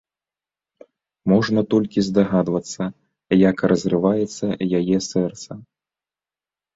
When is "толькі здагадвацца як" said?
1.73-3.57